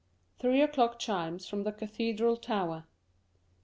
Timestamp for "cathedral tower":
1.71-2.85